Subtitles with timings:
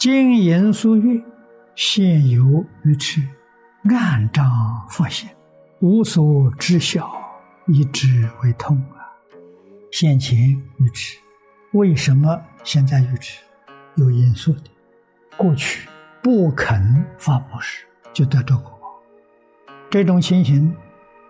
[0.00, 1.22] 金银书月，
[1.74, 3.20] 现有愚痴，
[3.84, 4.50] 暗障
[4.88, 5.28] 佛性，
[5.80, 7.12] 无所知晓，
[7.66, 9.04] 以之为痛啊！
[9.92, 10.38] 先前
[10.78, 11.18] 愚痴，
[11.72, 13.42] 为什么现在愚痴？
[13.96, 14.62] 有因素的。
[15.36, 15.86] 过去
[16.22, 19.02] 不肯发布施，就得这果报。
[19.90, 20.74] 这种情形，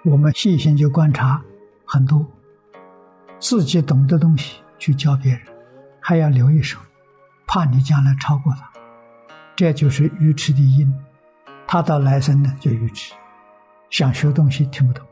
[0.04, 1.42] 我们细心去观察，
[1.84, 2.24] 很多
[3.40, 5.42] 自己懂的东西去教别人，
[5.98, 6.78] 还要留一手。
[7.52, 8.70] 怕你将来超过他，
[9.56, 10.88] 这就是愚痴的因。
[11.66, 13.12] 他到来生呢就愚痴，
[13.90, 15.04] 想学东西听不懂，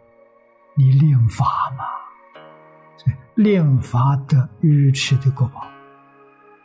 [0.77, 1.45] 你练法
[1.77, 1.85] 嘛，
[3.35, 5.67] 练法得愚痴的果报。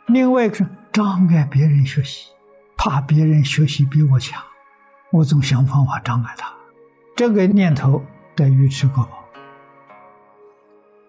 [0.06, 2.30] 另外一个是障碍别人学习，
[2.76, 4.40] 怕别人学习比我强，
[5.10, 6.54] 我总想方法障碍他，
[7.16, 8.00] 这个念头
[8.36, 9.24] 得愚痴果报。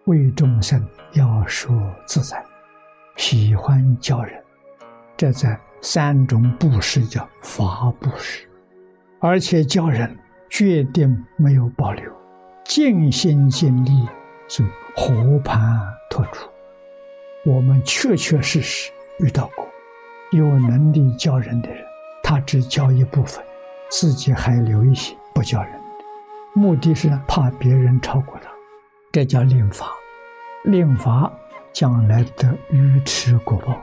[0.05, 1.71] 为众生要说
[2.07, 2.43] 自在，
[3.15, 4.43] 喜欢教人。
[5.17, 8.47] 这在三种布施叫法布施，
[9.19, 10.17] 而且教人
[10.49, 12.11] 决定没有保留，
[12.65, 14.07] 尽心尽力
[14.47, 14.63] 是
[14.95, 15.61] 和盘
[16.09, 16.49] 托出。
[17.45, 19.65] 我们确确实实遇到过
[20.31, 21.81] 有能力教人的人，
[22.23, 23.43] 他只教一部分，
[23.89, 28.49] 自己还留一些不教人的，目的是怕别人超过他。
[29.11, 29.91] 这叫令法，
[30.65, 31.31] 令法
[31.71, 33.79] 将来的愚痴果报。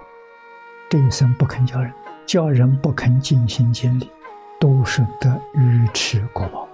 [0.93, 1.91] 这一生不肯教人，
[2.27, 4.11] 教人不肯尽心尽力，
[4.61, 6.69] 都是得愚痴果报，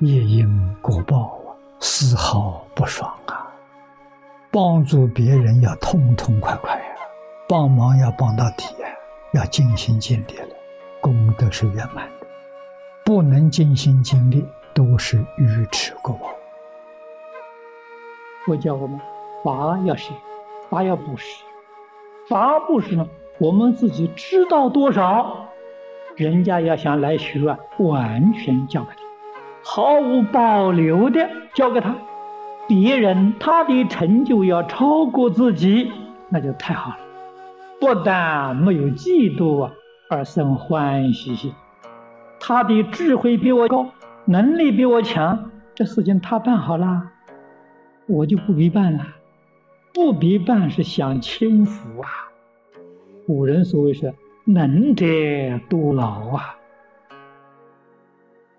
[0.00, 3.46] 业因果报啊，丝毫不爽啊！
[4.50, 6.84] 帮助别人要痛痛快快呀，
[7.48, 8.88] 帮忙要帮到底呀，
[9.34, 10.48] 要尽心尽力了，
[11.00, 12.26] 功德是圆满的；
[13.04, 16.26] 不能尽心尽力，都是愚痴果报。
[18.44, 19.00] 佛教我们
[19.44, 20.12] 法要学，
[20.68, 21.44] 法要布施，
[22.28, 23.06] 法布施呢？
[23.40, 25.48] 我们自己知道多少，
[26.14, 29.00] 人家要想来学啊，完全交给他，
[29.64, 31.96] 毫无保留的交给他。
[32.68, 35.90] 别人他的成就要超过自己，
[36.28, 36.98] 那就太好了。
[37.80, 39.72] 不但没有嫉妒啊，
[40.10, 41.54] 而生欢喜心。
[42.38, 43.86] 他的智慧比我高，
[44.26, 47.04] 能力比我强，这事情他办好了，
[48.06, 49.06] 我就不必办了。
[49.94, 52.29] 不必办是享清福啊。
[53.30, 54.12] 古人所谓是
[54.44, 55.06] “能者
[55.68, 56.56] 多劳”啊，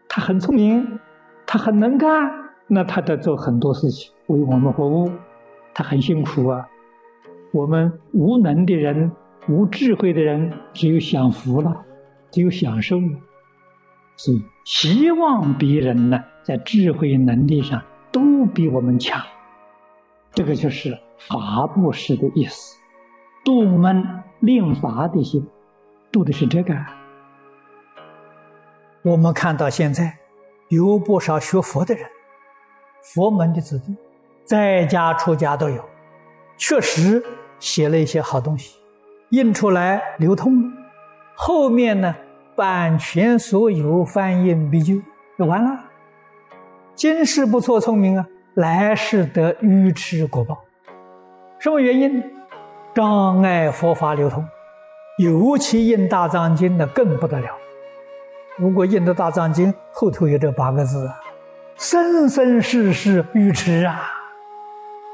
[0.08, 0.98] 他很聪明，
[1.46, 2.32] 他很能干，
[2.68, 5.12] 那他得做很多事情为我们服务，
[5.74, 6.70] 他很辛苦啊。
[7.52, 9.12] 我们无能的人、
[9.50, 11.84] 无智慧的人，只有享福了，
[12.32, 13.20] 只有享受了。
[14.16, 19.22] 所以，希望别人呢，在智慧能力上都比我们强，
[20.34, 22.80] 这个就是法布施的意思。
[23.44, 25.48] 度们令法的心，
[26.12, 26.76] 度的是这个。
[29.04, 30.18] 我们看到现在
[30.70, 32.04] 有不少学佛的人，
[33.04, 33.96] 佛门的子弟，
[34.44, 35.84] 在家出家都有，
[36.58, 37.24] 确实
[37.60, 38.80] 写了一些好东西，
[39.30, 40.74] 印出来流通，
[41.36, 42.16] 后面呢
[42.56, 45.00] 版权所有，翻印必究，
[45.38, 45.86] 就完了。
[46.96, 50.58] 今世不错，聪明啊，来世得愚痴果报，
[51.60, 52.24] 什么原因？
[52.94, 54.46] 障碍佛法流通，
[55.18, 57.50] 尤其印大藏经的更不得了。
[58.58, 61.18] 如果印的大藏经后头有这八个字啊，
[61.78, 64.12] 生生世世愚痴啊，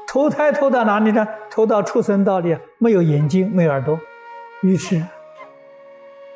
[0.08, 1.26] 投胎投到哪里呢？
[1.48, 3.96] 投到畜生道里，没有眼睛，没有耳朵，
[4.62, 5.00] 愚痴。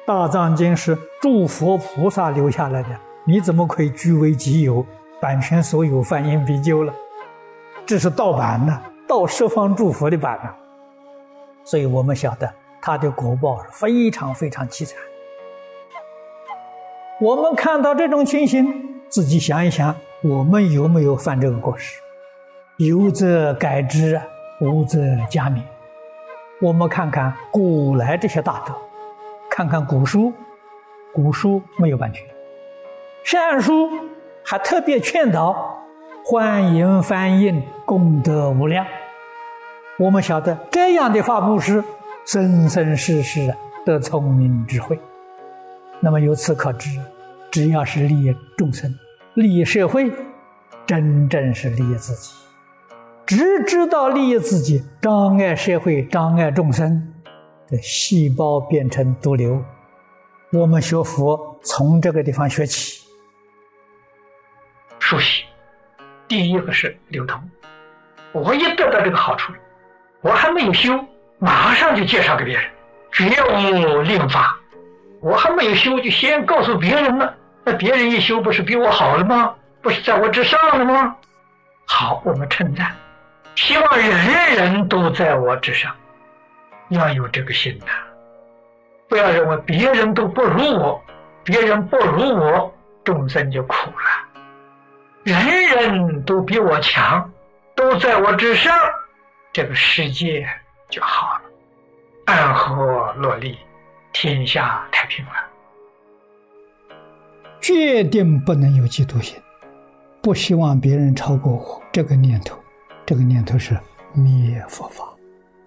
[0.07, 2.91] 大藏经是诸佛菩萨留下来的，
[3.25, 4.87] 你怎么可以据为己有？
[5.21, 6.95] 版权所有，翻印必究了，
[7.85, 10.62] 这是盗版呢，盗十方诸佛的版呢。
[11.65, 14.97] 所以我们晓得他的果报是非常非常凄惨。
[17.21, 22.01] 我们看到这种情形，自己想一想，我们有没有犯这个过失？
[22.79, 24.21] 有则改之，
[24.61, 24.99] 无则
[25.31, 25.61] 加勉。
[26.61, 28.75] 我们看看古来这些大德，
[29.49, 30.33] 看看古书，
[31.13, 32.27] 古书没有版权，
[33.23, 33.89] 善书
[34.45, 35.81] 还特别劝导，
[36.25, 38.85] 欢迎翻印，功德无量。
[39.99, 41.85] 我们晓得这样的法布施，
[42.25, 43.55] 生生世世
[43.85, 44.99] 得聪明智慧。
[46.01, 46.89] 那么由此可知，
[47.51, 48.93] 只要是利益众生、
[49.35, 50.11] 利益社会，
[50.87, 52.33] 真正是利益自己。
[53.27, 57.13] 只知道利益自己，障碍社会、障碍众生
[57.69, 59.63] 的细胞变成毒瘤。
[60.53, 63.07] 我们学佛从这个地方学起，
[64.99, 65.45] 熟悉。
[66.27, 67.41] 第一个是流通，
[68.33, 69.53] 我一得到这个好处。
[70.23, 70.99] 我还没有修，
[71.39, 72.65] 马上就介绍给别人，
[73.13, 74.57] 绝无令法。
[75.21, 77.35] 我还没有修，就先告诉别人了。
[77.65, 79.55] 那别人一修，不是比我好了吗？
[79.83, 81.15] 不是在我之上了吗？
[81.87, 82.93] 好，我们称赞，
[83.57, 85.93] 希望人人都在我之上，
[86.89, 87.87] 要有这个心呐！
[89.09, 91.03] 不要认为别人都不如我，
[91.45, 92.73] 别人不如我，
[93.05, 94.41] 众生就苦了。
[95.25, 97.31] 人人都比我强，
[97.75, 98.73] 都在我之上，
[99.53, 100.49] 这个世界
[100.89, 101.43] 就好了，
[102.25, 103.59] 安和乐利，
[104.11, 105.33] 天下太平了。
[107.61, 109.39] 决定不能有嫉妒心。
[110.23, 112.57] 不希望别人超过我这个念头，
[113.05, 113.79] 这个念头是
[114.15, 115.05] 灭佛法，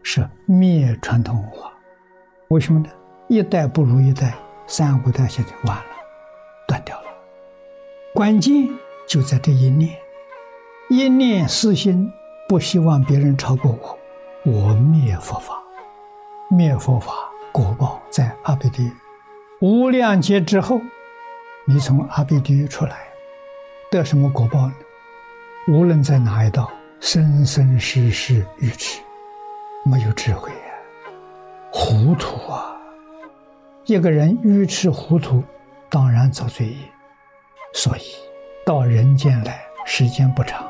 [0.02, 1.72] 是灭传统文化。
[2.48, 2.90] 为什么呢？
[3.28, 4.34] 一代不如一代，
[4.66, 5.86] 三五代下去完了，
[6.68, 7.08] 断掉了。
[8.16, 8.68] 关键
[9.08, 9.96] 就在这一念，
[10.90, 12.12] 一念私心，
[12.48, 13.98] 不希望别人超过我，
[14.44, 15.56] 我灭佛法，
[16.50, 17.12] 灭佛法
[17.52, 18.92] 果报在阿鼻地狱，
[19.62, 20.80] 无量劫之后，
[21.66, 22.98] 你从阿鼻地狱出来。
[23.90, 24.74] 得什么果报呢？
[25.68, 29.02] 无论在哪一道，生生世世愚痴，
[29.84, 30.58] 没有智慧呀，
[31.72, 32.78] 糊涂啊！
[33.86, 35.44] 一个人愚痴糊涂，
[35.90, 36.78] 当然遭罪业。
[37.74, 38.02] 所以
[38.66, 40.65] 到人间来，时间不长，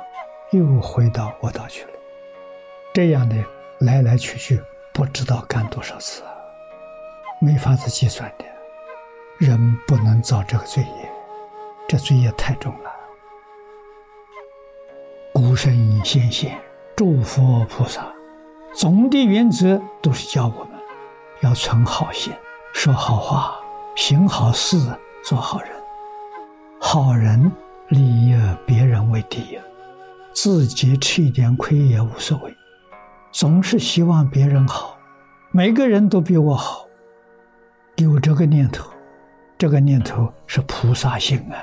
[0.58, 1.92] 又回到恶道去了。
[2.94, 3.36] 这样的
[3.80, 4.62] 来来去去，
[4.94, 6.24] 不知道干多少次，
[7.42, 8.46] 没法子计算的。
[9.38, 11.12] 人不能造这个罪业，
[11.90, 12.92] 这罪业太重了。
[15.34, 16.58] 古圣先贤、
[16.96, 18.08] 诸佛菩萨，
[18.74, 20.80] 总的原则都是教我们
[21.42, 22.32] 要存好心、
[22.74, 23.60] 说好话、
[23.98, 24.78] 行好事、
[25.26, 25.70] 做好人。
[26.80, 27.52] 好人
[27.90, 28.34] 利益
[28.66, 29.60] 别人为第一，
[30.36, 32.54] 自己吃一点亏也无所谓。
[33.32, 34.98] 总是希望别人好，
[35.52, 36.86] 每个人都比我好。
[37.96, 38.90] 有这个念头，
[39.58, 41.56] 这个念头是菩萨心啊，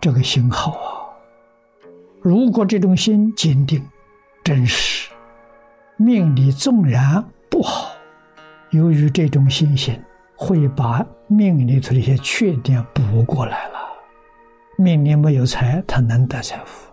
[0.00, 1.08] 这个心好啊。
[2.20, 3.82] 如果这种心坚定、
[4.44, 5.10] 真实，
[5.96, 7.90] 命里纵然不好，
[8.70, 9.98] 由于这种心性，
[10.36, 13.78] 会把命里头的一些缺点补过来了。
[14.76, 16.89] 命里没有财，他能得财富；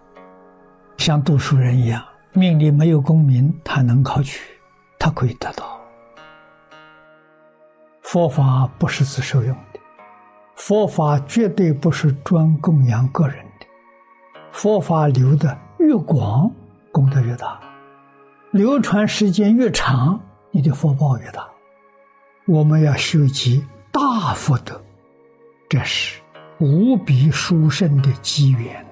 [1.08, 4.42] 像读书人一样，命里没有功名，他能考取，
[5.00, 5.80] 他可以得到。
[8.02, 9.80] 佛法不是自受用的，
[10.58, 13.66] 佛法绝对不是专供养个人的。
[14.52, 16.52] 佛法流的越广，
[16.92, 17.58] 功德越大；
[18.52, 20.20] 流传时间越长，
[20.52, 21.48] 你的福报越大。
[22.48, 24.84] 我们要修集大福德，
[25.70, 26.20] 这是
[26.60, 28.86] 无比殊胜的机缘。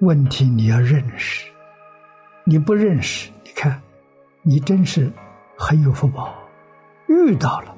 [0.00, 1.50] 问题你要认识，
[2.44, 3.80] 你不认识，你看，
[4.42, 5.10] 你真是
[5.56, 6.34] 很有福报。
[7.08, 7.74] 遇到了，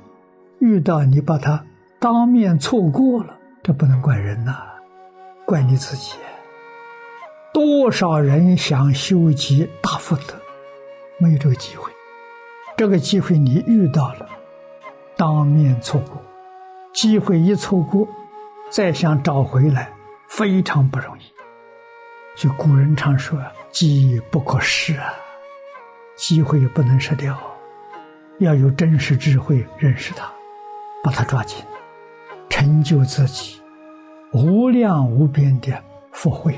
[0.58, 1.64] 遇到你把它
[2.00, 4.56] 当面错过了，这不能怪人呐，
[5.46, 6.16] 怪你自己。
[7.54, 10.34] 多少人想修集大福德，
[11.20, 11.88] 没有这个机会。
[12.76, 14.28] 这个机会你遇到了，
[15.16, 16.20] 当面错过，
[16.92, 18.08] 机会一错过，
[18.70, 19.92] 再想找回来
[20.28, 21.27] 非常不容易。
[22.38, 23.36] 就古人常说
[23.72, 25.12] ：“机不可失啊，
[26.16, 27.36] 机会不能失掉，
[28.38, 30.30] 要有真实智慧认识它，
[31.02, 31.64] 把它抓紧，
[32.48, 33.60] 成就自己
[34.32, 36.56] 无量无边的福慧。”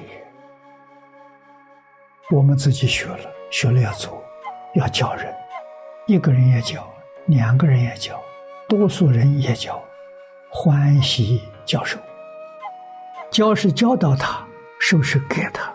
[2.30, 4.22] 我们自己学了，学了要做，
[4.74, 5.34] 要教人，
[6.06, 6.86] 一个人也教，
[7.24, 8.20] 两个人也教，
[8.68, 9.82] 多数人也教，
[10.50, 11.98] 欢喜教授。
[13.30, 14.46] 教是教导他，
[14.82, 15.70] 是不是给他，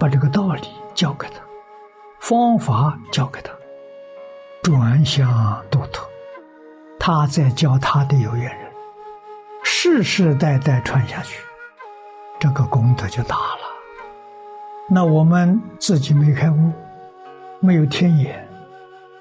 [0.00, 0.62] 把这个道理
[0.94, 1.34] 教给他，
[2.18, 3.52] 方法教给他，
[4.62, 6.08] 转向度脱，
[6.98, 8.72] 他在教他的有缘人，
[9.62, 11.38] 世世代代传下去，
[12.40, 13.60] 这个功德就大了。
[14.88, 16.72] 那我们自己没开悟，
[17.60, 18.48] 没有天眼，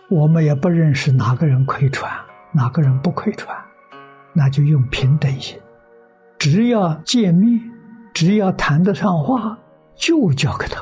[0.10, 2.10] 我们也不认识哪个人可以传，
[2.54, 3.56] 哪个人不可以传，
[4.32, 5.60] 那就用平等心，
[6.40, 7.60] 只要见面，
[8.16, 9.58] 只要谈得上话，
[9.94, 10.82] 就交给他。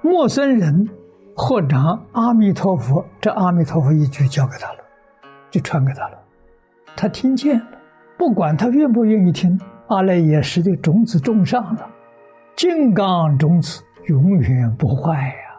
[0.00, 0.88] 陌生人
[1.36, 1.76] 或者
[2.12, 4.78] 阿弥陀佛，这阿弥陀佛一句交给他了，
[5.50, 6.18] 就传给他了，
[6.96, 7.66] 他听见了，
[8.16, 11.86] 不管他愿不愿意听，阿赖耶识的种子种上了。
[12.56, 15.58] 金刚种子永远不坏呀！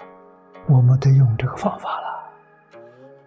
[0.67, 2.79] 我们得用这个方法了。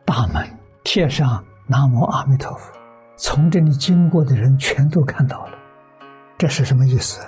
[0.04, 0.44] 大门
[0.82, 2.72] 贴上“南无阿弥陀佛”，
[3.16, 5.52] 从这里经过的人全都看到了。
[6.42, 7.24] 这是什么意思？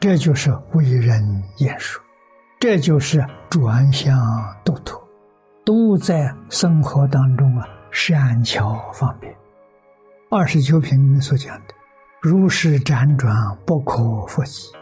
[0.00, 2.02] 这就是为人言说，
[2.58, 4.18] 这就是转向
[4.64, 4.98] 度脱，
[5.62, 9.30] 都在生活当中啊，善巧方便。
[10.30, 11.74] 二十九品里面所讲的，
[12.22, 14.72] 如是辗转不可复起。